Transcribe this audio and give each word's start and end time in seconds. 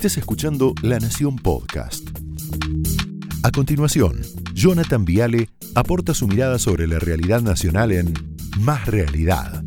estés 0.00 0.16
escuchando 0.16 0.72
La 0.80 0.98
Nación 0.98 1.36
Podcast. 1.36 2.08
A 3.42 3.50
continuación, 3.50 4.22
Jonathan 4.54 5.04
Viale 5.04 5.50
aporta 5.74 6.14
su 6.14 6.26
mirada 6.26 6.58
sobre 6.58 6.86
la 6.86 6.98
realidad 6.98 7.42
nacional 7.42 7.92
en 7.92 8.14
Más 8.60 8.86
Realidad. 8.86 9.62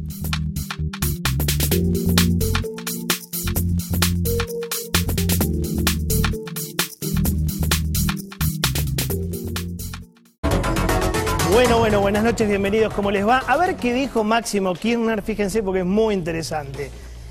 Bueno, 11.51 11.77
bueno, 11.77 12.01
buenas 12.01 12.23
noches, 12.23 12.49
bienvenidos, 12.49 12.91
¿cómo 12.95 13.11
les 13.11 13.27
va? 13.27 13.37
A 13.37 13.55
ver 13.57 13.75
qué 13.75 13.93
dijo 13.93 14.23
Máximo 14.23 14.73
Kirchner, 14.73 15.21
fíjense 15.21 15.61
porque 15.61 15.81
es 15.81 15.85
muy 15.85 16.15
interesante. 16.15 16.89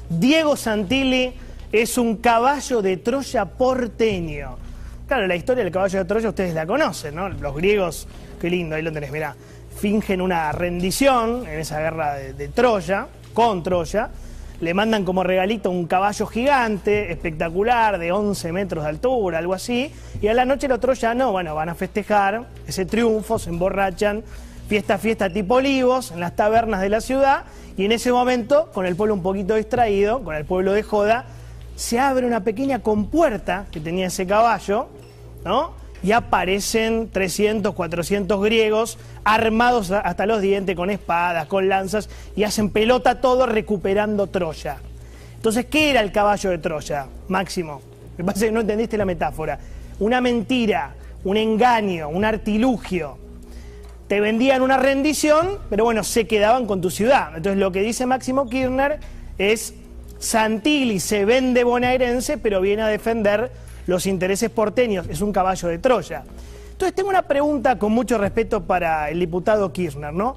Diego 0.08 0.56
Santilli 0.56 1.32
es 1.72 1.96
un 1.96 2.18
caballo 2.18 2.82
de 2.82 2.98
Troya 2.98 3.46
porteño. 3.46 4.58
Claro, 5.08 5.26
la 5.26 5.34
historia 5.34 5.64
del 5.64 5.72
caballo 5.72 5.98
de 5.98 6.04
Troya 6.04 6.28
ustedes 6.28 6.54
la 6.54 6.66
conocen, 6.66 7.14
¿no? 7.14 7.30
Los 7.30 7.56
griegos, 7.56 8.06
qué 8.40 8.50
lindo, 8.50 8.76
ahí 8.76 8.82
lo 8.82 8.92
tenés, 8.92 9.10
mirá, 9.10 9.34
fingen 9.74 10.20
una 10.20 10.52
rendición 10.52 11.46
en 11.46 11.60
esa 11.60 11.80
guerra 11.80 12.14
de, 12.14 12.34
de 12.34 12.48
Troya, 12.48 13.08
con 13.32 13.62
Troya, 13.62 14.10
le 14.60 14.74
mandan 14.74 15.04
como 15.04 15.24
regalito 15.24 15.70
un 15.70 15.86
caballo 15.86 16.26
gigante, 16.26 17.10
espectacular, 17.10 17.98
de 17.98 18.12
11 18.12 18.52
metros 18.52 18.84
de 18.84 18.90
altura, 18.90 19.38
algo 19.38 19.54
así, 19.54 19.90
y 20.20 20.28
a 20.28 20.34
la 20.34 20.44
noche 20.44 20.68
los 20.68 20.78
troyanos, 20.78 21.32
bueno, 21.32 21.54
van 21.54 21.70
a 21.70 21.74
festejar 21.74 22.44
ese 22.66 22.86
triunfo, 22.86 23.40
se 23.40 23.50
emborrachan, 23.50 24.22
fiesta, 24.68 24.98
fiesta 24.98 25.30
tipo 25.30 25.56
olivos, 25.56 26.12
en 26.12 26.20
las 26.20 26.36
tabernas 26.36 26.80
de 26.80 26.90
la 26.90 27.00
ciudad, 27.00 27.44
y 27.76 27.86
en 27.86 27.92
ese 27.92 28.12
momento, 28.12 28.70
con 28.72 28.86
el 28.86 28.94
pueblo 28.94 29.14
un 29.14 29.22
poquito 29.22 29.56
distraído, 29.56 30.22
con 30.22 30.36
el 30.36 30.44
pueblo 30.44 30.72
de 30.74 30.82
joda, 30.84 31.24
se 31.76 31.98
abre 31.98 32.26
una 32.26 32.44
pequeña 32.44 32.80
compuerta 32.80 33.66
que 33.70 33.80
tenía 33.80 34.06
ese 34.06 34.26
caballo, 34.26 34.88
¿no? 35.44 35.72
Y 36.02 36.12
aparecen 36.12 37.10
300, 37.10 37.74
400 37.74 38.42
griegos 38.42 38.98
armados 39.24 39.90
hasta 39.90 40.26
los 40.26 40.40
dientes 40.40 40.74
con 40.74 40.90
espadas, 40.90 41.46
con 41.46 41.68
lanzas 41.68 42.08
y 42.34 42.42
hacen 42.42 42.70
pelota 42.70 43.20
todo 43.20 43.46
recuperando 43.46 44.26
Troya. 44.26 44.78
Entonces, 45.36 45.66
¿qué 45.66 45.90
era 45.90 46.00
el 46.00 46.12
caballo 46.12 46.50
de 46.50 46.58
Troya, 46.58 47.06
Máximo? 47.28 47.80
Me 48.16 48.24
parece 48.24 48.46
que 48.46 48.52
no 48.52 48.60
entendiste 48.60 48.96
la 48.96 49.04
metáfora. 49.04 49.58
Una 50.00 50.20
mentira, 50.20 50.94
un 51.24 51.36
engaño, 51.36 52.08
un 52.08 52.24
artilugio. 52.24 53.18
Te 54.08 54.20
vendían 54.20 54.62
una 54.62 54.76
rendición, 54.76 55.58
pero 55.70 55.84
bueno, 55.84 56.04
se 56.04 56.26
quedaban 56.26 56.66
con 56.66 56.80
tu 56.80 56.90
ciudad. 56.90 57.28
Entonces, 57.36 57.58
lo 57.58 57.72
que 57.72 57.80
dice 57.80 58.06
Máximo 58.06 58.48
Kirchner 58.48 58.98
es 59.38 59.74
Santilli 60.22 61.00
se 61.00 61.24
vende 61.24 61.64
bonaerense, 61.64 62.38
pero 62.38 62.60
viene 62.60 62.82
a 62.82 62.86
defender 62.86 63.50
los 63.88 64.06
intereses 64.06 64.50
porteños. 64.50 65.08
Es 65.08 65.20
un 65.20 65.32
caballo 65.32 65.66
de 65.66 65.78
Troya. 65.78 66.22
Entonces 66.70 66.94
tengo 66.94 67.08
una 67.10 67.22
pregunta 67.22 67.76
con 67.76 67.90
mucho 67.90 68.18
respeto 68.18 68.62
para 68.62 69.10
el 69.10 69.18
diputado 69.18 69.72
Kirchner, 69.72 70.12
¿no? 70.12 70.36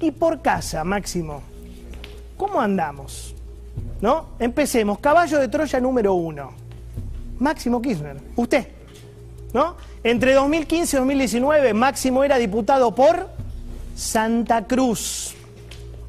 Y 0.00 0.10
por 0.10 0.42
casa, 0.42 0.84
Máximo, 0.84 1.40
¿cómo 2.36 2.60
andamos? 2.60 3.34
¿No? 4.02 4.26
Empecemos. 4.38 4.98
Caballo 4.98 5.38
de 5.38 5.48
Troya 5.48 5.80
número 5.80 6.12
uno. 6.12 6.52
Máximo 7.38 7.80
Kirchner, 7.80 8.18
usted. 8.36 8.68
¿No? 9.54 9.76
Entre 10.04 10.34
2015 10.34 10.96
y 10.96 10.98
2019, 10.98 11.72
Máximo 11.72 12.22
era 12.22 12.36
diputado 12.36 12.94
por 12.94 13.30
Santa 13.96 14.66
Cruz. 14.66 15.34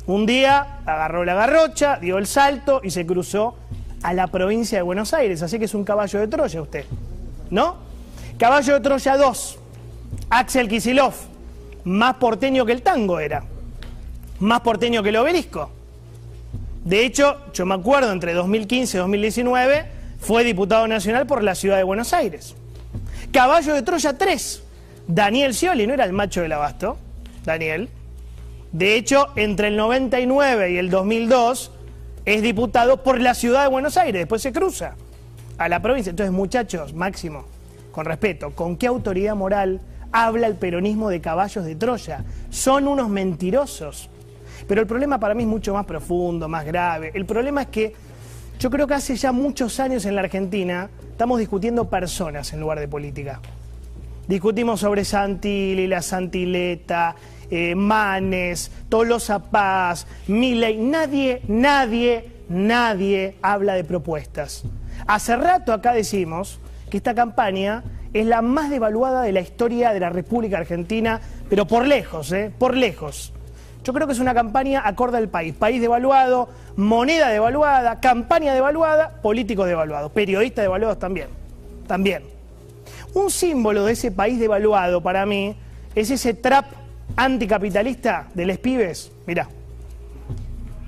Un 0.06 0.26
día 0.26 0.80
agarró 0.86 1.23
la 1.23 1.34
garrocha, 1.34 1.98
dio 1.98 2.18
el 2.18 2.28
salto 2.28 2.82
y 2.84 2.92
se 2.92 3.06
cruzó 3.06 3.56
a 4.02 4.14
la 4.14 4.28
provincia 4.28 4.78
de 4.78 4.82
Buenos 4.82 5.14
Aires. 5.14 5.42
Así 5.42 5.58
que 5.58 5.66
es 5.66 5.73
un 5.73 5.86
caballo 5.86 6.20
de 6.20 6.28
Troya 6.28 6.62
usted. 6.62 6.86
¿No? 7.50 7.78
Caballo 8.38 8.74
de 8.74 8.80
Troya 8.81 9.18
2. 9.18 9.59
Axel 10.30 10.68
Kisilov. 10.68 11.13
Más 11.86 12.16
porteño 12.16 12.66
que 12.66 12.74
el 12.74 12.81
tango 12.81 13.19
era. 13.19 13.44
Más 14.40 14.59
porteño 14.62 15.02
que 15.03 15.09
el 15.09 15.16
obelisco. 15.16 15.69
De 16.84 17.06
hecho, 17.06 17.38
yo 17.53 17.66
me 17.66 17.75
acuerdo, 17.75 18.12
entre 18.12 18.34
2015 18.34 18.97
y 18.97 19.00
2019 19.00 19.86
fue 20.19 20.44
diputado 20.44 20.86
nacional 20.88 21.25
por 21.25 21.44
la 21.44 21.56
ciudad 21.56 21.78
de 21.78 21.84
Buenos 21.84 22.12
Aires. 22.13 22.56
Caballo 23.31 23.74
de 23.74 23.84
Troya 23.84 24.18
3. 24.18 24.63
Daniel 25.08 25.53
Scioli, 25.53 25.88
¿no 25.88 25.94
era 25.94 26.03
el 26.03 26.13
macho 26.13 26.42
del 26.42 26.52
abasto? 26.52 26.97
Daniel. 27.46 27.90
De 28.73 28.95
hecho, 28.95 29.28
entre 29.35 29.67
el 29.67 29.78
99 29.78 30.72
y 30.72 30.78
el 30.78 30.89
2002 30.89 31.72
es 32.25 32.41
diputado 32.41 33.03
por 33.03 33.22
la 33.22 33.35
ciudad 33.35 33.61
de 33.61 33.69
Buenos 33.69 33.97
Aires, 33.97 34.22
después 34.22 34.41
se 34.41 34.51
cruza 34.51 34.95
a 35.59 35.69
la 35.69 35.79
provincia. 35.79 36.09
Entonces, 36.09 36.34
muchachos, 36.34 36.91
Máximo, 36.95 37.45
con 37.91 38.06
respeto, 38.06 38.50
¿con 38.56 38.75
qué 38.75 38.88
autoridad 38.88 39.35
moral 39.35 39.79
habla 40.12 40.47
el 40.47 40.56
peronismo 40.56 41.09
de 41.09 41.22
caballos 41.22 41.66
de 41.66 41.75
Troya? 41.75 42.25
Son 42.50 42.88
unos 42.88 43.09
mentirosos. 43.09 44.09
Pero 44.67 44.81
el 44.81 44.88
problema 44.88 45.19
para 45.19 45.35
mí 45.35 45.44
es 45.44 45.50
mucho 45.50 45.75
más 45.75 45.85
profundo, 45.85 46.47
más 46.47 46.66
grave. 46.66 47.12
El 47.13 47.28
problema 47.28 47.62
es 47.62 47.67
que 47.67 47.94
yo 48.59 48.72
creo 48.72 48.88
que 48.88 48.95
hace 48.95 49.16
ya 49.16 49.31
muchos 49.31 49.79
años 49.79 50.06
en 50.06 50.16
la 50.16 50.22
Argentina 50.22 50.89
estamos 51.12 51.38
discutiendo 51.38 51.88
personas 51.89 52.51
en 52.53 52.59
lugar 52.59 52.79
de 52.79 52.88
política. 52.88 53.39
Discutimos 54.28 54.79
sobre 54.79 55.06
Santilli, 55.06 55.85
la 55.85 56.01
Santileta, 56.01 57.16
eh, 57.50 57.76
Manes, 57.76 58.72
Tolosa 58.90 59.40
Paz, 59.40 60.08
Miley. 60.28 60.78
Nadie, 60.78 61.42
nadie, 61.48 62.30
nadie 62.50 63.36
habla 63.42 63.76
de 63.76 63.84
propuestas. 63.84 64.64
Hace 65.08 65.36
rato 65.36 65.74
acá 65.74 65.94
decimos 65.94 66.59
que 66.90 66.98
esta 66.98 67.14
campaña 67.14 67.84
es 68.14 68.26
la 68.26 68.42
más 68.42 68.70
devaluada 68.70 69.24
de 69.24 69.31
la 69.31 69.42
historia 69.42 69.92
de 69.92 70.00
la 70.00 70.09
República 70.09 70.58
Argentina, 70.58 71.20
pero 71.50 71.66
por 71.66 71.88
lejos, 71.88 72.31
¿eh? 72.31 72.52
Por 72.58 72.78
lejos. 72.78 73.34
Yo 73.84 73.92
creo 73.92 74.08
que 74.08 74.14
es 74.14 74.20
una 74.20 74.34
campaña 74.34 74.81
acorde 74.86 75.18
al 75.18 75.28
país. 75.28 75.54
País 75.54 75.81
devaluado, 75.81 76.48
moneda 76.78 77.30
devaluada, 77.30 78.00
campaña 78.00 78.54
devaluada, 78.54 79.22
políticos 79.22 79.68
devaluados, 79.68 80.12
periodistas 80.12 80.64
devaluados 80.64 81.00
también. 81.00 81.28
También. 81.88 82.24
Un 83.14 83.30
símbolo 83.30 83.84
de 83.86 83.94
ese 83.94 84.12
país 84.12 84.40
devaluado 84.40 85.02
para 85.02 85.25
mí 85.25 85.56
es 85.96 86.12
ese 86.12 86.34
trap 86.34 86.66
anticapitalista 87.16 88.28
de 88.34 88.46
les 88.46 88.58
pibes. 88.58 89.12
Mirá. 89.25 89.47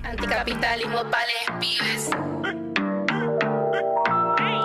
Anticapitalismo 0.04 1.04
para 1.10 1.26
les 1.26 1.60
pibes. 1.60 2.10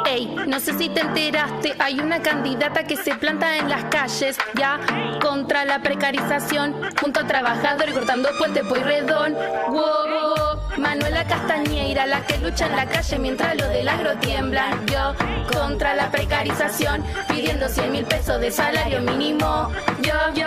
Ey, 0.06 0.34
no 0.49 0.59
sé 0.59 0.77
si 0.77 0.89
te 0.89 1.03
enteraste, 1.03 1.75
hay 1.78 2.00
una 2.00 2.21
candidata 2.21 2.83
que 2.83 2.97
se 2.97 3.15
planta 3.15 3.56
en 3.56 3.69
las 3.69 3.84
calles 3.84 4.37
ya 4.55 4.81
contra 5.21 5.65
la 5.65 5.83
precarización, 5.83 6.75
junto 7.00 7.21
a 7.21 7.27
trabajadores 7.27 7.94
cortando 7.94 8.28
puente 8.37 8.65
Pueyrredón. 8.65 9.34
Wow, 9.69 10.50
Manuela 10.80 11.24
Castañeira, 11.26 12.06
la 12.06 12.26
que 12.26 12.38
lucha 12.38 12.66
en 12.66 12.74
la 12.74 12.86
calle 12.86 13.18
mientras 13.18 13.54
los 13.54 13.68
del 13.68 13.86
agro 13.86 14.16
tiemblan. 14.16 14.86
Yo 14.86 15.14
contra 15.52 15.94
la 15.94 16.10
precarización, 16.10 17.04
pidiendo 17.28 17.68
100 17.68 17.92
mil 17.92 18.04
pesos 18.06 18.41
de 18.41 18.50
salario 18.50 19.02
mínimo. 19.02 19.70
Yo, 20.00 20.14
yo, 20.34 20.46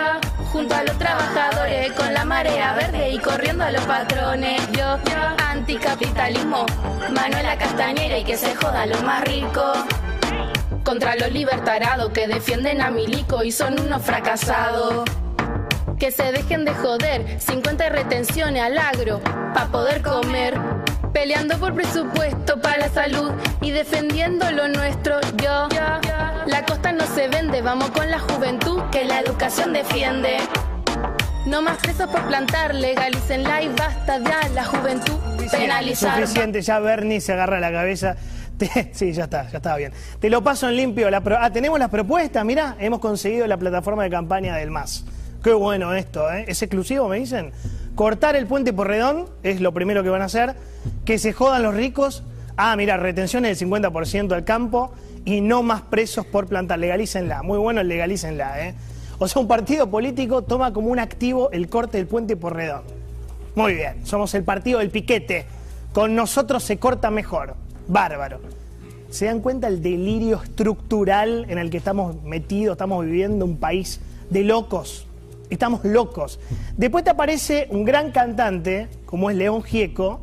junto 0.52 0.74
a 0.74 0.82
los 0.82 0.98
trabajadores 0.98 1.92
con 1.92 2.12
la 2.12 2.24
marea 2.24 2.74
verde 2.74 3.10
y 3.10 3.18
corriendo 3.18 3.62
a 3.64 3.70
los 3.70 3.84
patrones. 3.84 4.60
Yo, 4.72 4.98
yo, 5.04 5.36
anticapitalismo, 5.38 6.66
Manuela 7.10 7.56
Castañera 7.56 8.18
y 8.18 8.24
que 8.24 8.36
se 8.36 8.56
joda 8.56 8.86
lo 8.86 9.00
más 9.02 9.22
rico. 9.24 9.72
Contra 10.82 11.14
los 11.14 11.30
libertarados 11.30 12.10
que 12.10 12.26
defienden 12.26 12.80
a 12.80 12.90
Milico 12.90 13.44
y 13.44 13.52
son 13.52 13.78
unos 13.80 14.02
fracasados. 14.02 15.04
Que 15.98 16.10
se 16.10 16.32
dejen 16.32 16.64
de 16.64 16.72
joder, 16.74 17.40
50 17.40 17.88
retenciones 17.88 18.62
al 18.62 18.76
agro, 18.78 19.20
pa' 19.54 19.66
poder 19.70 20.02
comer. 20.02 20.54
Peleando 21.12 21.56
por 21.58 21.74
presupuesto 21.74 22.60
para 22.60 22.78
la 22.78 22.88
salud 22.88 23.32
y 23.60 23.70
defendiendo 23.70 24.50
lo 24.50 24.68
nuestro. 24.68 25.20
Yo, 25.42 25.68
la 26.46 26.64
costa 26.66 26.92
no 26.92 27.06
se 27.06 27.28
vende, 27.28 27.62
vamos 27.62 27.90
con 27.90 28.10
la 28.10 28.18
juventud 28.18 28.82
que 28.90 29.04
la 29.04 29.20
educación 29.20 29.72
defiende. 29.72 30.38
No 31.46 31.62
más 31.62 31.76
presos 31.78 32.08
por 32.10 32.22
plantar, 32.26 32.74
legalícenla 32.74 33.62
y 33.62 33.68
basta 33.68 34.18
ya 34.18 34.48
la 34.54 34.64
juventud 34.64 35.18
penalizar. 35.50 36.14
Suficiente, 36.20 36.60
ya 36.62 36.80
Bernie 36.80 37.20
se 37.20 37.32
agarra 37.32 37.60
la 37.60 37.70
cabeza. 37.70 38.16
Te- 38.58 38.90
sí, 38.92 39.12
ya 39.12 39.24
está, 39.24 39.48
ya 39.50 39.58
estaba 39.58 39.76
bien. 39.76 39.92
Te 40.20 40.28
lo 40.30 40.42
paso 40.42 40.68
en 40.68 40.76
limpio. 40.76 41.10
La 41.10 41.20
pro- 41.20 41.38
ah, 41.40 41.50
tenemos 41.50 41.78
las 41.78 41.90
propuestas, 41.90 42.44
mirá, 42.44 42.76
hemos 42.80 42.98
conseguido 42.98 43.46
la 43.46 43.56
plataforma 43.56 44.02
de 44.02 44.10
campaña 44.10 44.56
del 44.56 44.70
MAS. 44.70 45.04
Qué 45.44 45.52
bueno 45.52 45.92
esto, 45.92 46.32
¿eh? 46.32 46.46
¿Es 46.48 46.62
exclusivo, 46.62 47.06
me 47.06 47.18
dicen? 47.18 47.52
Cortar 47.94 48.34
el 48.34 48.46
puente 48.46 48.72
Porredón 48.72 49.26
es 49.42 49.60
lo 49.60 49.74
primero 49.74 50.02
que 50.02 50.08
van 50.08 50.22
a 50.22 50.24
hacer. 50.24 50.54
Que 51.04 51.18
se 51.18 51.34
jodan 51.34 51.62
los 51.62 51.74
ricos. 51.74 52.22
Ah, 52.56 52.74
mira, 52.76 52.96
retenciones 52.96 53.60
del 53.60 53.68
50% 53.68 54.32
al 54.32 54.44
campo 54.44 54.94
y 55.26 55.42
no 55.42 55.62
más 55.62 55.82
presos 55.82 56.24
por 56.24 56.46
plantar. 56.46 56.78
Legalícenla. 56.78 57.42
Muy 57.42 57.58
bueno 57.58 57.82
legalícenla, 57.82 58.66
¿eh? 58.66 58.74
O 59.18 59.28
sea, 59.28 59.42
un 59.42 59.46
partido 59.46 59.90
político 59.90 60.40
toma 60.40 60.72
como 60.72 60.88
un 60.88 60.98
activo 60.98 61.50
el 61.50 61.68
corte 61.68 61.98
del 61.98 62.06
puente 62.06 62.36
Porredón. 62.36 62.84
Muy 63.54 63.74
bien, 63.74 64.06
somos 64.06 64.32
el 64.32 64.44
partido 64.44 64.78
del 64.78 64.88
piquete. 64.88 65.44
Con 65.92 66.14
nosotros 66.14 66.62
se 66.62 66.78
corta 66.78 67.10
mejor. 67.10 67.54
Bárbaro. 67.86 68.40
¿Se 69.10 69.26
dan 69.26 69.40
cuenta 69.40 69.68
el 69.68 69.82
delirio 69.82 70.40
estructural 70.42 71.44
en 71.50 71.58
el 71.58 71.68
que 71.68 71.76
estamos 71.76 72.22
metidos, 72.22 72.76
estamos 72.76 73.04
viviendo 73.04 73.44
un 73.44 73.58
país 73.58 74.00
de 74.30 74.42
locos? 74.42 75.06
Estamos 75.50 75.84
locos. 75.84 76.40
Después 76.76 77.04
te 77.04 77.10
aparece 77.10 77.68
un 77.70 77.84
gran 77.84 78.12
cantante, 78.12 78.88
como 79.06 79.30
es 79.30 79.36
León 79.36 79.62
Gieco, 79.62 80.20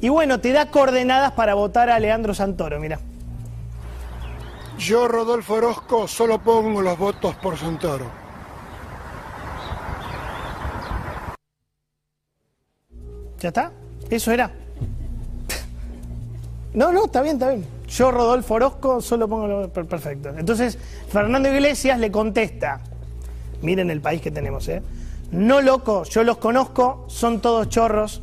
y 0.00 0.08
bueno, 0.08 0.40
te 0.40 0.52
da 0.52 0.70
coordenadas 0.70 1.32
para 1.32 1.54
votar 1.54 1.90
a 1.90 1.98
Leandro 1.98 2.34
Santoro, 2.34 2.80
mira. 2.80 2.98
Yo, 4.78 5.08
Rodolfo 5.08 5.54
Orozco, 5.54 6.08
solo 6.08 6.38
pongo 6.42 6.80
los 6.80 6.98
votos 6.98 7.34
por 7.36 7.56
Santoro. 7.58 8.06
¿Ya 13.38 13.48
está? 13.48 13.72
Eso 14.08 14.32
era. 14.32 14.50
No, 16.72 16.92
no, 16.92 17.06
está 17.06 17.20
bien, 17.22 17.34
está 17.34 17.50
bien. 17.50 17.66
Yo, 17.88 18.10
Rodolfo 18.10 18.54
Orozco, 18.54 19.00
solo 19.00 19.28
pongo 19.28 19.46
lo 19.46 19.68
perfecto. 19.72 20.30
Entonces, 20.30 20.78
Fernando 21.08 21.52
Iglesias 21.52 21.98
le 21.98 22.10
contesta. 22.10 22.80
Miren 23.62 23.90
el 23.90 24.00
país 24.00 24.20
que 24.20 24.30
tenemos, 24.30 24.68
¿eh? 24.68 24.82
No 25.30 25.60
loco, 25.60 26.04
yo 26.04 26.24
los 26.24 26.38
conozco, 26.38 27.04
son 27.08 27.40
todos 27.40 27.68
chorros. 27.68 28.22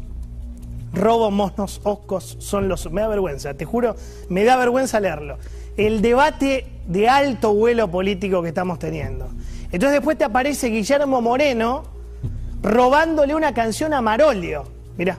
Robo, 0.93 1.31
monos, 1.31 1.81
oscos, 1.83 2.37
son 2.39 2.67
los. 2.67 2.91
Me 2.91 3.01
da 3.01 3.07
vergüenza, 3.07 3.53
te 3.53 3.65
juro, 3.65 3.95
me 4.29 4.43
da 4.43 4.57
vergüenza 4.57 4.99
leerlo. 4.99 5.37
El 5.77 6.01
debate 6.01 6.65
de 6.87 7.07
alto 7.07 7.53
vuelo 7.53 7.89
político 7.89 8.41
que 8.41 8.49
estamos 8.49 8.79
teniendo. 8.79 9.29
Entonces, 9.71 9.91
después 9.91 10.17
te 10.17 10.23
aparece 10.23 10.67
Guillermo 10.67 11.21
Moreno 11.21 11.83
robándole 12.61 13.35
una 13.35 13.53
canción 13.53 13.93
a 13.93 14.01
Marolio. 14.01 14.63
Mirá. 14.97 15.17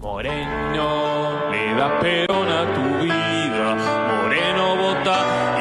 Moreno, 0.00 1.50
le 1.50 1.74
das 1.74 1.92
perón 2.00 2.48
a 2.48 2.74
tu 2.74 3.04
vida. 3.04 3.76
Moreno, 4.22 4.76
vota 4.76 5.53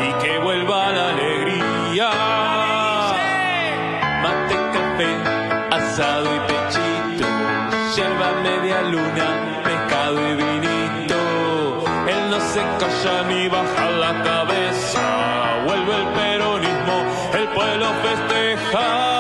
no 12.94 13.00
se 13.00 13.08
calla 13.08 13.24
ni 13.28 13.48
baja 13.48 13.92
la 13.92 14.24
cabeza. 14.24 15.64
Vuelve 15.66 15.96
el 15.96 16.08
peronismo, 16.14 17.04
el 17.34 17.48
pueblo 17.50 17.86
festeja. 18.04 19.14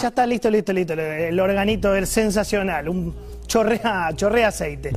ya 0.00 0.08
está 0.08 0.26
listo, 0.26 0.50
listo, 0.50 0.72
listo. 0.74 0.92
El 0.92 1.40
organito 1.40 1.94
es 1.96 2.10
sensacional, 2.10 2.88
un 2.88 3.14
chorrea, 3.46 4.10
chorrea 4.14 4.48
aceite. 4.48 4.92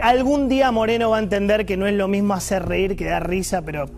Algún 0.00 0.48
día 0.48 0.72
Moreno 0.72 1.10
va 1.10 1.18
a 1.18 1.20
entender 1.20 1.64
que 1.64 1.76
no 1.76 1.86
es 1.86 1.94
lo 1.94 2.08
mismo 2.08 2.34
hacer 2.34 2.66
reír 2.66 2.96
que 2.96 3.04
dar 3.04 3.28
risa, 3.28 3.62
pero 3.62 3.88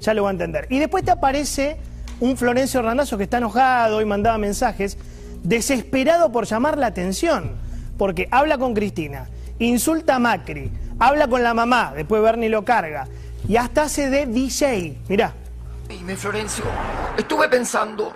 ya 0.00 0.14
lo 0.14 0.22
va 0.22 0.28
a 0.30 0.32
entender. 0.32 0.66
Y 0.70 0.78
después 0.78 1.04
te 1.04 1.10
aparece 1.10 1.78
un 2.20 2.36
Florencio 2.36 2.80
Randazzo 2.80 3.18
que 3.18 3.24
está 3.24 3.38
enojado 3.38 4.00
y 4.00 4.04
mandaba 4.04 4.38
mensajes, 4.38 4.98
desesperado 5.42 6.30
por 6.30 6.46
llamar 6.46 6.78
la 6.78 6.86
atención, 6.86 7.65
porque 7.98 8.28
habla 8.30 8.58
con 8.58 8.74
Cristina, 8.74 9.28
insulta 9.58 10.16
a 10.16 10.18
Macri, 10.18 10.70
habla 10.98 11.28
con 11.28 11.42
la 11.42 11.54
mamá, 11.54 11.92
después 11.94 12.22
Bernie 12.22 12.48
lo 12.48 12.64
carga, 12.64 13.06
y 13.48 13.56
hasta 13.56 13.84
hace 13.84 14.10
de 14.10 14.26
DJ. 14.26 14.98
Mirá. 15.08 15.32
Dime, 15.88 16.16
Florencio, 16.16 16.64
estuve 17.16 17.48
pensando 17.48 18.12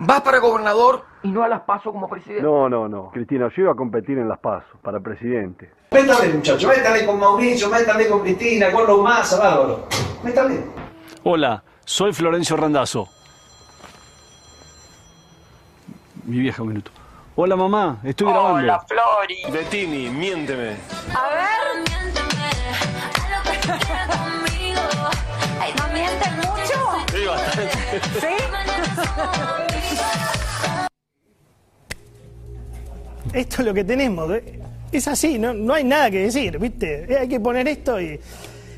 vas 0.00 0.22
para 0.22 0.38
gobernador 0.38 1.04
y 1.22 1.28
no 1.28 1.42
a 1.42 1.48
las 1.48 1.62
paso 1.62 1.92
como 1.92 2.08
presidente. 2.08 2.42
No, 2.42 2.68
no, 2.68 2.88
no. 2.88 3.10
Cristina, 3.10 3.48
yo 3.54 3.62
iba 3.62 3.72
a 3.72 3.74
competir 3.74 4.18
en 4.18 4.28
las 4.28 4.38
pasos 4.38 4.78
para 4.82 5.00
presidente. 5.00 5.70
Métale, 5.90 6.34
muchacho, 6.34 6.68
métale 6.68 7.04
con 7.04 7.18
Mauricio, 7.18 7.68
métale 7.68 8.08
con 8.08 8.20
Cristina, 8.20 8.72
con 8.72 8.86
los 8.86 9.00
más, 9.00 9.38
bárbaro. 9.38 9.86
Métale. 10.24 10.64
Hola, 11.24 11.62
soy 11.84 12.12
Florencio 12.12 12.56
Randazzo. 12.56 13.08
Mi 16.24 16.38
vieja, 16.38 16.62
un 16.62 16.68
minuto. 16.68 16.90
Hola, 17.42 17.56
mamá, 17.56 17.98
estoy 18.04 18.26
grabando. 18.26 18.58
Hola, 18.58 18.80
Flori. 18.86 19.50
Bettini, 19.50 20.10
miénteme. 20.10 20.76
A 21.14 21.28
ver. 21.30 21.88
Miénteme. 21.88 22.50
A 23.16 23.30
lo 23.30 23.50
que 23.50 23.56
tú 23.62 23.86
quieras 23.86 24.08
conmigo. 24.18 24.80
Ay, 25.58 25.72
¿No 25.78 25.88
mientes 25.88 26.32
mucho? 26.36 26.78
Sí, 27.10 27.24
bastante. 27.24 27.72
¿Sí? 28.20 28.34
Esto 33.32 33.62
es 33.62 33.66
lo 33.66 33.72
que 33.72 33.84
tenemos. 33.84 34.30
¿eh? 34.32 34.60
Es 34.92 35.08
así, 35.08 35.38
no, 35.38 35.54
no 35.54 35.72
hay 35.72 35.84
nada 35.84 36.10
que 36.10 36.18
decir, 36.18 36.58
¿viste? 36.58 37.10
Eh, 37.10 37.20
Hay 37.20 37.28
que 37.28 37.40
poner 37.40 37.66
esto 37.68 37.98
y. 37.98 38.20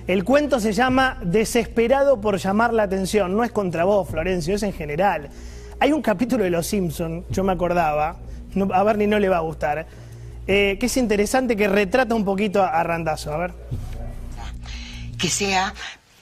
El 0.06 0.22
cuento 0.22 0.60
se 0.60 0.72
llama 0.72 1.18
Desesperado 1.24 2.20
por 2.20 2.36
llamar 2.36 2.72
la 2.72 2.84
atención. 2.84 3.36
No 3.36 3.42
es 3.42 3.50
contra 3.50 3.82
vos, 3.82 4.08
Florencio, 4.08 4.54
es 4.54 4.62
en 4.62 4.72
general. 4.72 5.30
Hay 5.80 5.90
un 5.90 6.00
capítulo 6.00 6.44
de 6.44 6.50
Los 6.50 6.68
Simpson, 6.68 7.24
yo 7.28 7.42
me 7.42 7.50
acordaba, 7.50 8.18
no- 8.54 8.72
a 8.74 8.82
Bernie 8.82 9.06
no 9.06 9.18
le 9.18 9.28
va 9.28 9.38
a 9.38 9.40
gustar, 9.40 9.86
eh, 10.46 10.76
que 10.78 10.86
es 10.86 10.96
interesante, 10.96 11.56
que 11.56 11.68
retrata 11.68 12.14
un 12.14 12.24
poquito 12.24 12.62
a, 12.62 12.68
a 12.68 12.82
Randazzo. 12.82 13.32
A 13.32 13.36
ver. 13.38 13.54
Que 15.18 15.28
sea 15.28 15.72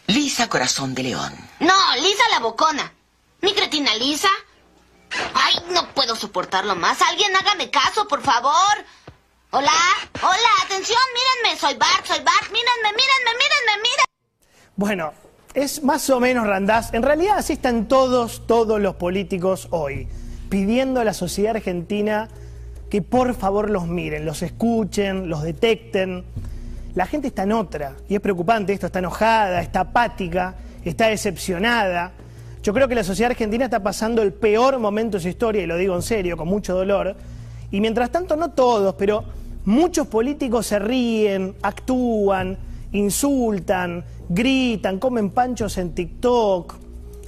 Lisa 0.07 0.49
Corazón 0.49 0.95
de 0.95 1.05
León. 1.05 1.33
No, 1.61 1.75
Lisa 1.97 2.23
la 2.33 2.41
bocona. 2.41 2.93
¿Mi 3.41 3.55
cretina 3.55 3.95
Lisa? 3.97 4.29
Ay, 5.35 5.55
no 5.73 5.89
puedo 5.95 6.15
soportarlo 6.15 6.77
más. 6.77 7.01
Alguien 7.03 7.35
hágame 7.35 7.71
caso, 7.71 8.07
por 8.07 8.23
favor. 8.23 8.53
Hola, 9.53 9.73
hola, 10.23 10.49
atención, 10.65 10.99
mírenme. 11.43 11.59
Soy 11.59 11.75
Bart, 11.75 12.05
soy 12.07 12.19
Bart. 12.19 12.45
Mírenme, 12.53 12.91
mírenme, 12.91 13.31
mírenme, 13.33 13.83
mírenme. 13.83 14.05
Bueno, 14.77 15.13
es 15.55 15.83
más 15.83 16.09
o 16.11 16.21
menos 16.21 16.47
Randaz. 16.47 16.93
En 16.95 17.03
realidad 17.03 17.39
así 17.39 17.55
están 17.55 17.89
todos, 17.89 18.47
todos 18.47 18.81
los 18.81 18.95
políticos 18.97 19.67
hoy, 19.71 20.07
pidiendo 20.51 21.01
a 21.01 21.05
la 21.05 21.15
sociedad 21.15 21.57
argentina 21.57 22.29
que 22.91 23.01
por 23.01 23.35
favor 23.35 23.71
los 23.71 23.87
miren, 23.87 24.27
los 24.27 24.43
escuchen, 24.43 25.31
los 25.31 25.43
detecten. 25.43 26.25
La 26.95 27.07
gente 27.07 27.29
está 27.29 27.45
en 27.45 27.53
otra 27.53 27.95
y 28.09 28.17
es 28.17 28.21
preocupante 28.21 28.73
esto, 28.73 28.87
está 28.87 28.99
enojada, 28.99 29.63
está 29.63 29.81
apática, 29.81 30.57
está 30.85 31.07
decepcionada. 31.07 32.13
Yo 32.63 32.75
creo 32.75 32.89
que 32.89 32.97
la 32.97 33.05
sociedad 33.05 33.31
argentina 33.31 33.65
está 33.65 33.81
pasando 33.83 34.23
el 34.23 34.33
peor 34.33 34.79
momento 34.81 35.17
de 35.17 35.23
su 35.23 35.29
historia, 35.29 35.63
y 35.63 35.67
lo 35.67 35.77
digo 35.77 35.95
en 35.95 36.03
serio, 36.03 36.37
con 36.37 36.49
mucho 36.49 36.75
dolor. 36.75 37.15
Y 37.71 37.81
mientras 37.81 38.11
tanto, 38.11 38.37
no 38.37 38.51
todos, 38.51 38.97
pero 38.97 39.25
muchos 39.65 40.09
políticos 40.09 40.67
se 40.67 40.81
ríen, 40.81 41.55
actúan, 41.63 42.59
insultan, 42.93 44.05
gritan, 44.29 44.99
comen 44.99 45.31
panchos 45.31 45.79
en 45.79 45.95
TikTok, 45.95 46.75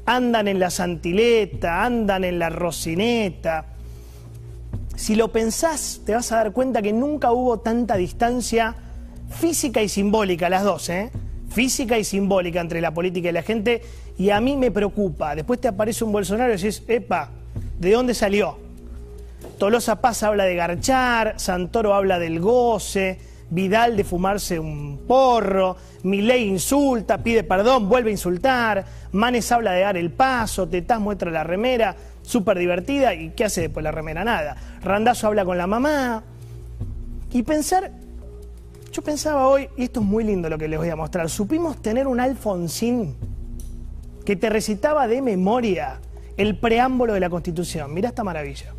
andan 0.07 0.49
en 0.49 0.59
la 0.59 0.71
santileta, 0.71 1.85
andan 1.85 2.25
en 2.25 2.39
la 2.39 2.51
rocineta. 2.51 3.67
Si 4.97 5.15
lo 5.15 5.33
pensás, 5.33 6.01
te 6.05 6.15
vas 6.15 6.31
a 6.33 6.37
dar 6.37 6.53
cuenta 6.53 6.83
que 6.83 6.93
nunca 6.93 7.33
hubo 7.33 7.61
tanta 7.61 7.97
distancia 7.97 8.75
física 9.31 9.83
y 9.83 9.89
simbólica, 9.89 10.49
las 10.49 10.65
dos, 10.65 10.89
¿eh? 10.91 11.11
Física 11.49 11.99
y 11.99 12.05
simbólica 12.05 12.61
entre 12.61 12.81
la 12.81 12.93
política 12.93 13.29
y 13.29 13.33
la 13.33 13.43
gente, 13.43 13.83
y 14.19 14.31
a 14.31 14.41
mí 14.41 14.57
me 14.57 14.71
preocupa. 14.71 15.35
Después 15.35 15.61
te 15.61 15.69
aparece 15.69 16.05
un 16.05 16.13
Bolsonaro 16.13 16.53
y 16.53 16.57
decís, 16.57 16.83
epa, 16.89 17.31
¿de 17.79 17.93
dónde 17.93 18.15
salió? 18.15 18.59
Tolosa 19.59 20.01
Paz 20.01 20.23
habla 20.23 20.45
de 20.45 20.55
garchar, 20.55 21.35
Santoro 21.39 21.95
habla 21.95 22.19
del 22.19 22.41
goce, 22.41 23.19
Vidal 23.53 23.99
de 23.99 24.05
fumarse 24.05 24.59
un 24.59 25.03
porro, 25.07 25.77
Milei 26.05 26.49
insulta, 26.49 27.23
pide 27.23 27.45
perdón, 27.45 27.87
vuelve 27.87 28.09
a 28.09 28.13
insultar, 28.13 28.83
Manes 29.13 29.53
habla 29.53 29.73
de 29.73 29.83
dar 29.83 29.99
el 29.99 30.11
paso, 30.11 30.67
Tetaz 30.67 30.99
muestra 30.99 31.31
la 31.31 31.45
remera, 31.45 31.95
súper 32.23 32.59
divertida, 32.59 33.13
¿y 33.13 33.33
qué 33.37 33.45
hace 33.45 33.61
después 33.61 33.85
la 33.85 33.91
remera? 33.91 34.25
Nada. 34.25 34.57
Randazo 34.83 35.27
habla 35.27 35.45
con 35.45 35.59
la 35.59 35.67
mamá. 35.67 36.23
Y 37.31 37.43
pensar, 37.43 37.93
yo 38.91 39.03
pensaba 39.03 39.47
hoy, 39.47 39.69
y 39.77 39.85
esto 39.85 40.01
es 40.01 40.07
muy 40.07 40.25
lindo 40.25 40.49
lo 40.49 40.57
que 40.57 40.67
les 40.67 40.79
voy 40.79 40.89
a 40.89 40.97
mostrar, 40.97 41.29
supimos 41.29 41.83
tener 41.83 42.07
un 42.07 42.21
Alfonsín 42.21 43.17
que 44.25 44.35
te 44.35 44.49
recitaba 44.49 45.07
de 45.09 45.21
memoria 45.21 46.01
el 46.39 46.59
preámbulo 46.59 47.13
de 47.13 47.21
la 47.21 47.29
Constitución. 47.29 47.93
Mirá 47.93 48.09
esta 48.09 48.25
maravilla. 48.25 48.73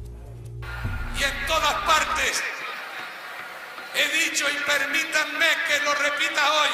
He 3.96 4.08
dicho 4.10 4.50
y 4.50 4.56
permítanme 4.56 5.48
que 5.68 5.80
lo 5.82 5.94
repita 5.94 6.54
hoy, 6.54 6.70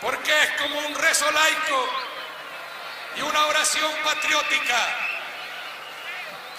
porque 0.00 0.42
es 0.42 0.50
como 0.60 0.78
un 0.80 0.94
rezo 0.94 1.30
laico 1.30 1.88
y 3.16 3.22
una 3.22 3.46
oración 3.46 3.92
patriótica, 4.02 4.86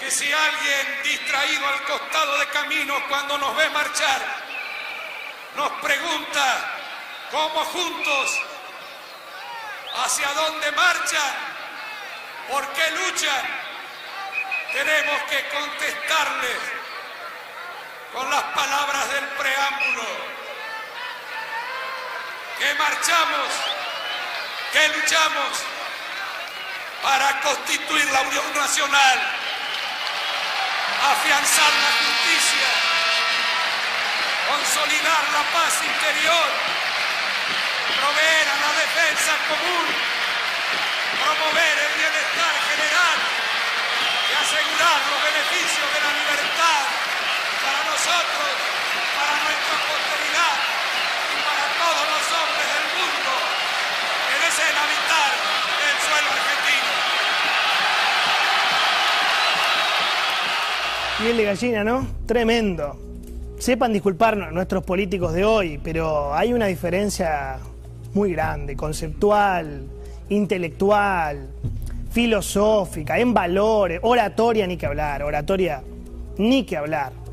que 0.00 0.10
si 0.10 0.32
alguien 0.32 1.02
distraído 1.02 1.66
al 1.66 1.82
costado 1.84 2.38
de 2.38 2.46
camino 2.48 2.94
cuando 3.08 3.38
nos 3.38 3.56
ve 3.56 3.68
marchar, 3.70 4.22
nos 5.54 5.70
pregunta 5.82 6.76
cómo 7.30 7.64
juntos, 7.66 8.40
hacia 10.04 10.28
dónde 10.32 10.72
marchan, 10.72 11.34
por 12.50 12.66
qué 12.72 12.90
luchan, 12.90 13.42
tenemos 14.72 15.22
que 15.24 15.48
contestarles 15.48 16.75
con 18.16 18.30
las 18.30 18.44
palabras 18.44 19.12
del 19.12 19.24
preámbulo, 19.36 20.08
que 22.58 22.74
marchamos, 22.76 23.50
que 24.72 24.88
luchamos 24.88 25.52
para 27.02 27.40
constituir 27.42 28.06
la 28.06 28.22
Unión 28.22 28.54
Nacional, 28.54 29.18
afianzar 31.12 31.72
la 31.84 31.92
justicia, 32.00 32.68
consolidar 34.48 35.22
la 35.36 35.44
paz 35.52 35.74
interior, 35.84 36.48
proveer 38.00 38.46
a 38.48 38.56
la 38.64 38.72
defensa 38.80 39.32
común, 39.44 39.86
promover 41.20 41.78
el 41.84 41.92
bienestar 42.00 42.54
general 42.64 43.18
y 44.24 44.32
asegurar 44.40 45.00
los 45.04 45.20
beneficios 45.20 45.86
de 45.92 46.00
la 46.00 46.12
libertad 46.16 47.06
para 47.66 47.82
nosotros, 47.90 48.48
para 49.18 49.34
nuestra 49.42 49.76
posteridad 49.90 50.54
y 51.34 51.38
para 51.42 51.66
todos 51.82 52.04
los 52.14 52.24
hombres 52.30 52.66
del 52.70 52.86
mundo 52.94 53.32
que 54.26 54.36
deseen 54.46 54.76
habitar 54.78 55.30
el 55.82 55.96
suelo 56.06 56.28
argentino. 56.30 56.90
Piel 61.18 61.36
de 61.36 61.44
gallina, 61.44 61.82
¿no? 61.82 62.06
Tremendo. 62.26 62.84
Sepan 63.58 63.92
disculparnos 63.92 64.52
nuestros 64.52 64.84
políticos 64.84 65.32
de 65.32 65.44
hoy, 65.44 65.80
pero 65.82 66.34
hay 66.34 66.52
una 66.52 66.66
diferencia 66.66 67.58
muy 68.14 68.32
grande, 68.32 68.76
conceptual, 68.76 69.86
intelectual, 70.28 71.48
filosófica, 72.10 73.18
en 73.18 73.34
valores, 73.34 73.98
oratoria 74.02 74.66
ni 74.66 74.76
que 74.76 74.86
hablar, 74.86 75.22
oratoria 75.22 75.82
ni 76.38 76.64
que 76.64 76.76
hablar. 76.76 77.25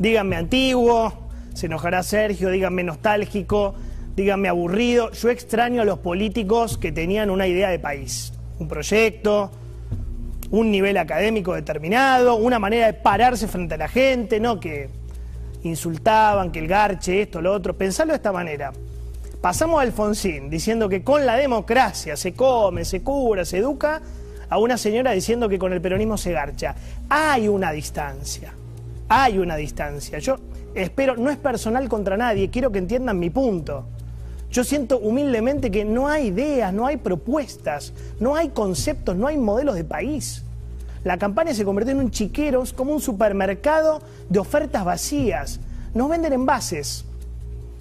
Díganme 0.00 0.36
antiguo, 0.36 1.12
se 1.52 1.66
enojará 1.66 2.02
Sergio, 2.02 2.48
díganme 2.48 2.82
nostálgico, 2.82 3.74
díganme 4.16 4.48
aburrido. 4.48 5.10
Yo 5.10 5.28
extraño 5.28 5.82
a 5.82 5.84
los 5.84 5.98
políticos 5.98 6.78
que 6.78 6.90
tenían 6.90 7.28
una 7.28 7.46
idea 7.46 7.68
de 7.68 7.78
país, 7.78 8.32
un 8.58 8.66
proyecto, 8.66 9.50
un 10.50 10.70
nivel 10.70 10.96
académico 10.96 11.54
determinado, 11.54 12.36
una 12.36 12.58
manera 12.58 12.86
de 12.86 12.94
pararse 12.94 13.46
frente 13.46 13.74
a 13.74 13.76
la 13.76 13.88
gente, 13.88 14.40
no 14.40 14.58
que 14.58 14.88
insultaban, 15.64 16.50
que 16.50 16.60
el 16.60 16.66
garche, 16.66 17.20
esto, 17.20 17.42
lo 17.42 17.52
otro. 17.52 17.76
Pensarlo 17.76 18.14
de 18.14 18.16
esta 18.16 18.32
manera. 18.32 18.72
Pasamos 19.42 19.80
a 19.80 19.82
Alfonsín 19.82 20.48
diciendo 20.48 20.88
que 20.88 21.04
con 21.04 21.26
la 21.26 21.36
democracia 21.36 22.16
se 22.16 22.32
come, 22.32 22.86
se 22.86 23.02
cura, 23.02 23.44
se 23.44 23.58
educa, 23.58 24.00
a 24.48 24.56
una 24.56 24.78
señora 24.78 25.10
diciendo 25.10 25.46
que 25.46 25.58
con 25.58 25.74
el 25.74 25.82
peronismo 25.82 26.16
se 26.16 26.32
garcha. 26.32 26.74
Hay 27.10 27.48
una 27.48 27.70
distancia, 27.70 28.54
hay 29.10 29.38
una 29.38 29.56
distancia. 29.56 30.20
Yo 30.20 30.36
espero, 30.72 31.16
no 31.16 31.30
es 31.30 31.36
personal 31.36 31.88
contra 31.88 32.16
nadie, 32.16 32.48
quiero 32.48 32.70
que 32.70 32.78
entiendan 32.78 33.18
mi 33.18 33.28
punto. 33.28 33.84
Yo 34.52 34.62
siento 34.62 34.98
humildemente 34.98 35.70
que 35.70 35.84
no 35.84 36.08
hay 36.08 36.28
ideas, 36.28 36.72
no 36.72 36.86
hay 36.86 36.96
propuestas, 36.96 37.92
no 38.20 38.36
hay 38.36 38.50
conceptos, 38.50 39.16
no 39.16 39.26
hay 39.26 39.36
modelos 39.36 39.74
de 39.74 39.84
país. 39.84 40.44
La 41.02 41.18
campaña 41.18 41.54
se 41.54 41.64
convirtió 41.64 41.92
en 41.92 41.98
un 41.98 42.10
chiqueros, 42.12 42.72
como 42.72 42.92
un 42.92 43.00
supermercado 43.00 44.00
de 44.28 44.38
ofertas 44.38 44.84
vacías. 44.84 45.58
Nos 45.92 46.08
venden 46.08 46.32
envases, 46.32 47.04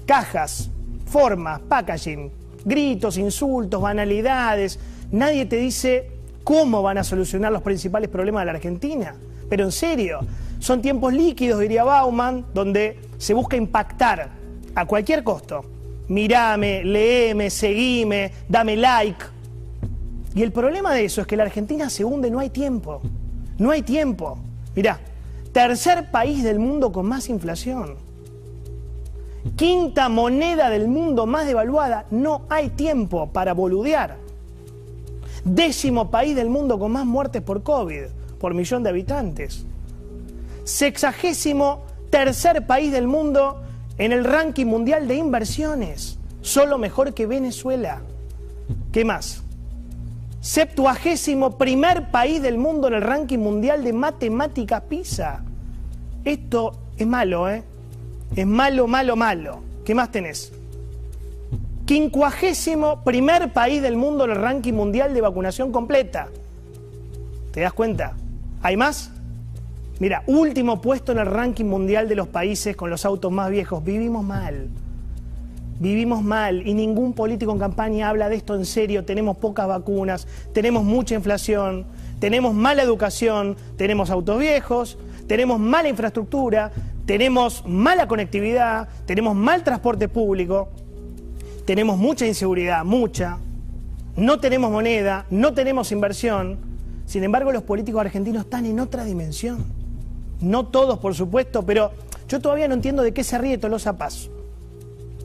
cajas, 0.07 0.71
formas, 1.05 1.59
packaging, 1.61 2.31
gritos, 2.65 3.17
insultos, 3.19 3.81
banalidades. 3.81 4.79
Nadie 5.11 5.45
te 5.45 5.57
dice 5.57 6.09
cómo 6.43 6.81
van 6.81 6.97
a 6.97 7.03
solucionar 7.03 7.51
los 7.51 7.61
principales 7.61 8.09
problemas 8.09 8.41
de 8.41 8.45
la 8.47 8.53
Argentina. 8.53 9.13
Pero 9.47 9.65
en 9.65 9.71
serio, 9.71 10.21
son 10.59 10.81
tiempos 10.81 11.13
líquidos, 11.13 11.61
diría 11.61 11.83
Bauman, 11.83 12.45
donde 12.53 12.99
se 13.17 13.33
busca 13.33 13.55
impactar 13.55 14.29
a 14.75 14.85
cualquier 14.85 15.23
costo. 15.23 15.63
Mirame, 16.09 16.83
leeme, 16.83 17.49
seguime, 17.49 18.31
dame 18.47 18.75
like. 18.75 19.25
Y 20.35 20.43
el 20.43 20.51
problema 20.51 20.93
de 20.93 21.05
eso 21.05 21.21
es 21.21 21.27
que 21.27 21.37
la 21.37 21.43
Argentina 21.43 21.89
se 21.89 22.03
hunde, 22.03 22.29
no 22.29 22.39
hay 22.39 22.49
tiempo. 22.49 23.01
No 23.57 23.71
hay 23.71 23.81
tiempo. 23.81 24.37
Mirá, 24.75 24.99
tercer 25.51 26.11
país 26.11 26.43
del 26.43 26.59
mundo 26.59 26.91
con 26.91 27.05
más 27.05 27.29
inflación. 27.29 27.95
Quinta 29.55 30.09
moneda 30.09 30.69
del 30.69 30.87
mundo 30.87 31.25
más 31.25 31.45
devaluada. 31.45 32.05
No 32.11 32.43
hay 32.49 32.69
tiempo 32.69 33.31
para 33.31 33.53
boludear. 33.53 34.17
Décimo 35.43 36.11
país 36.11 36.35
del 36.35 36.49
mundo 36.49 36.77
con 36.77 36.91
más 36.91 37.05
muertes 37.05 37.41
por 37.41 37.63
COVID, 37.63 38.03
por 38.39 38.53
millón 38.53 38.83
de 38.83 38.89
habitantes. 38.89 39.65
Sexagésimo 40.69 41.81
tercer 42.11 42.67
país 42.67 42.91
del 42.91 43.07
mundo 43.07 43.63
en 43.97 44.11
el 44.11 44.23
ranking 44.23 44.67
mundial 44.67 45.07
de 45.07 45.15
inversiones. 45.15 46.19
Solo 46.41 46.77
mejor 46.77 47.15
que 47.15 47.25
Venezuela. 47.25 48.01
¿Qué 48.91 49.03
más? 49.03 49.41
Septuagésimo 50.41 51.57
primer 51.57 52.11
país 52.11 52.43
del 52.43 52.59
mundo 52.59 52.87
en 52.87 52.93
el 52.93 53.01
ranking 53.01 53.39
mundial 53.39 53.83
de 53.83 53.93
matemática 53.93 54.81
PISA. 54.81 55.43
Esto 56.23 56.79
es 56.97 57.07
malo, 57.07 57.49
¿eh? 57.49 57.63
Es 58.35 58.45
malo, 58.45 58.85
malo, 58.85 59.15
malo. 59.15 59.63
¿Qué 59.83 59.95
más 59.95 60.11
tenés? 60.11 60.53
Quincuagésimo 61.87 63.03
primer 63.03 63.51
país 63.53 63.81
del 63.81 63.97
mundo 63.97 64.25
en 64.25 64.31
el 64.31 64.37
ranking 64.37 64.73
mundial 64.73 65.15
de 65.15 65.21
vacunación 65.21 65.71
completa. 65.71 66.27
¿Te 67.51 67.61
das 67.61 67.73
cuenta? 67.73 68.15
¿Hay 68.61 68.77
más? 68.77 69.11
Mira, 69.99 70.23
último 70.27 70.81
puesto 70.81 71.11
en 71.11 71.17
el 71.17 71.25
ranking 71.25 71.65
mundial 71.65 72.07
de 72.07 72.15
los 72.15 72.29
países 72.29 72.73
con 72.77 72.89
los 72.89 73.05
autos 73.05 73.33
más 73.33 73.49
viejos. 73.49 73.83
Vivimos 73.83 74.23
mal. 74.23 74.69
Vivimos 75.77 76.23
mal 76.23 76.65
y 76.65 76.73
ningún 76.73 77.11
político 77.11 77.51
en 77.51 77.59
campaña 77.59 78.07
habla 78.09 78.29
de 78.29 78.37
esto 78.37 78.55
en 78.55 78.65
serio. 78.65 79.03
Tenemos 79.03 79.35
pocas 79.37 79.67
vacunas, 79.67 80.25
tenemos 80.53 80.85
mucha 80.85 81.15
inflación, 81.15 81.85
tenemos 82.19 82.53
mala 82.53 82.81
educación, 82.81 83.57
tenemos 83.75 84.09
autos 84.09 84.39
viejos, 84.39 84.97
tenemos 85.27 85.59
mala 85.59 85.89
infraestructura, 85.89 86.71
tenemos 87.05 87.65
mala 87.65 88.07
conectividad, 88.07 88.87
tenemos 89.05 89.35
mal 89.35 89.63
transporte 89.65 90.07
público, 90.07 90.69
tenemos 91.65 91.97
mucha 91.97 92.25
inseguridad, 92.25 92.85
mucha. 92.85 93.37
No 94.15 94.39
tenemos 94.39 94.71
moneda, 94.71 95.25
no 95.29 95.53
tenemos 95.53 95.91
inversión. 95.91 96.57
Sin 97.05 97.23
embargo, 97.23 97.51
los 97.51 97.63
políticos 97.63 98.01
argentinos 98.01 98.43
están 98.45 98.65
en 98.65 98.79
otra 98.79 99.03
dimensión. 99.03 99.78
No 100.41 100.67
todos, 100.67 100.99
por 100.99 101.15
supuesto, 101.15 101.65
pero 101.65 101.91
yo 102.27 102.39
todavía 102.39 102.67
no 102.67 102.73
entiendo 102.73 103.03
de 103.03 103.13
qué 103.13 103.23
se 103.23 103.37
ríe 103.37 103.57
Tolosa 103.57 103.97
Paz. 103.97 104.29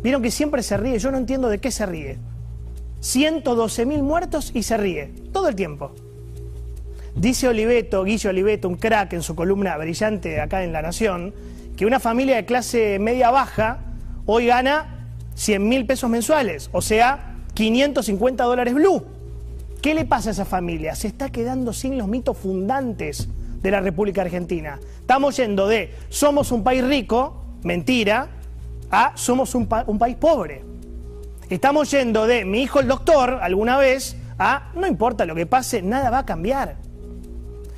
Vieron 0.03 0.23
que 0.23 0.31
siempre 0.31 0.63
se 0.63 0.77
ríe, 0.77 0.99
yo 0.99 1.11
no 1.11 1.19
entiendo 1.19 1.49
de 1.49 1.59
qué 1.59 1.71
se 1.71 1.87
ríe. 1.87 2.19
112 3.01 3.87
mil 3.87 4.03
muertos 4.03 4.51
y 4.55 4.63
se 4.63 4.77
ríe, 4.77 5.13
todo 5.33 5.49
el 5.49 5.55
tiempo. 5.55 5.93
Dice 7.15 7.49
Oliveto, 7.49 8.03
Guillo 8.03 8.31
Oliveto, 8.31 8.69
un 8.69 8.77
crack 8.77 9.13
en 9.13 9.23
su 9.23 9.37
columna 9.37 9.77
brillante 9.77 10.41
acá 10.41 10.65
en 10.65 10.73
La 10.73 10.83
Nación, 10.83 11.33
que 11.77 11.87
una 11.87 12.01
familia 12.01 12.37
de 12.37 12.45
clase 12.45 12.99
media 12.99 13.31
baja 13.31 13.81
hoy 14.27 14.47
gana 14.47 15.09
100 15.35 15.69
mil 15.69 15.87
pesos 15.87 16.11
mensuales, 16.11 16.71
o 16.73 16.83
sea, 16.83 17.37
550 17.55 18.45
dólares 18.45 18.75
blue. 18.75 19.05
¿Qué 19.81 19.95
le 19.95 20.07
pasa 20.07 20.31
a 20.31 20.33
esa 20.33 20.45
familia? 20.45 20.95
Se 20.95 21.07
está 21.07 21.31
quedando 21.31 21.73
sin 21.73 21.99
los 21.99 22.09
mitos 22.09 22.37
fundantes 22.39 23.29
de 23.65 23.71
la 23.71 23.81
República 23.81 24.21
Argentina. 24.21 24.79
Estamos 25.01 25.39
yendo 25.39 25.67
de 25.67 25.91
somos 26.11 26.53
un 26.53 26.63
país 26.63 26.85
rico, 26.85 27.43
mentira, 27.63 28.29
a 28.91 29.13
somos 29.17 29.55
un, 29.55 29.67
pa- 29.67 29.85
un 29.87 29.99
país 29.99 30.17
pobre. 30.17 30.63
Estamos 31.49 31.91
yendo 31.91 32.27
de 32.27 32.45
mi 32.45 32.61
hijo 32.61 32.79
el 32.81 32.87
doctor 32.89 33.39
alguna 33.41 33.79
vez 33.79 34.17
a 34.39 34.71
no 34.75 34.87
importa 34.87 35.25
lo 35.25 35.35
que 35.35 35.47
pase, 35.47 35.81
nada 35.81 36.11
va 36.11 36.19
a 36.19 36.27
cambiar. 36.27 36.77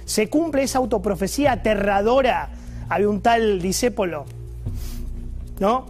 Se 0.05 0.29
cumple 0.29 0.65
esa 0.65 0.79
autoprofecía 0.79 1.53
aterradora. 1.53 2.51
Había 2.89 3.09
un 3.09 3.21
tal 3.21 3.63
discépolo, 3.63 4.25
¿no? 5.61 5.87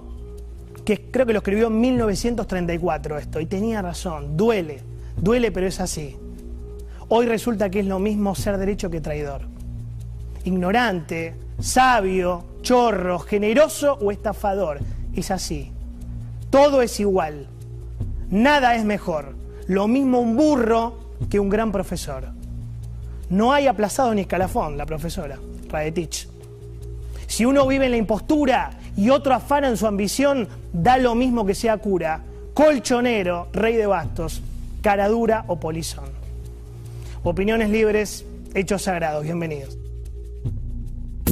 Que 0.85 1.11
creo 1.11 1.25
que 1.25 1.33
lo 1.33 1.39
escribió 1.39 1.69
en 1.69 1.81
1934 1.81 3.17
esto, 3.19 3.41
y 3.41 3.47
tenía 3.47 3.81
razón, 3.81 4.37
duele, 4.37 4.81
duele 5.17 5.51
pero 5.53 5.67
es 5.67 5.81
así. 5.81 6.17
Hoy 7.09 7.25
resulta 7.27 7.71
que 7.71 7.81
es 7.81 7.87
lo 7.87 7.99
mismo 7.99 8.35
ser 8.35 8.59
derecho 8.59 8.91
que 8.91 9.01
traidor. 9.01 9.56
Ignorante, 10.47 11.35
sabio, 11.59 12.45
chorro, 12.63 13.19
generoso 13.19 13.99
o 14.01 14.13
estafador. 14.13 14.79
Es 15.13 15.33
así. 15.33 15.73
Todo 16.51 16.83
es 16.83 17.01
igual. 17.01 17.49
Nada 18.31 18.77
es 18.77 18.85
mejor. 18.85 19.35
Lo 19.67 19.89
mismo 19.89 20.21
un 20.21 20.37
burro 20.37 20.99
que 21.29 21.41
un 21.41 21.49
gran 21.49 21.73
profesor. 21.73 22.29
No 23.29 23.53
hay 23.53 23.67
aplazado 23.67 24.15
ni 24.15 24.21
escalafón, 24.21 24.79
la 24.79 24.87
profesora 24.87 25.37
Radetich. 25.69 26.29
Si 27.27 27.45
uno 27.45 27.67
vive 27.67 27.87
en 27.87 27.91
la 27.91 27.97
impostura 27.97 28.71
y 28.97 29.11
otro 29.11 29.35
afana 29.35 29.67
en 29.69 29.77
su 29.77 29.89
ambición, 29.89 30.47
da 30.73 30.97
lo 30.97 31.17
mismo 31.17 31.45
que 31.45 31.57
sea 31.57 31.79
cura, 31.79 32.23
colchonero, 32.55 33.49
rey 33.53 33.75
de 33.75 33.87
bastos, 33.87 34.43
cara 34.81 35.09
dura 35.09 35.45
o 35.49 35.59
polizón. 35.59 36.11
Opiniones 37.25 37.69
libres, 37.69 38.25
hechos 38.55 38.83
sagrados. 38.83 39.25
Bienvenidos. 39.25 39.77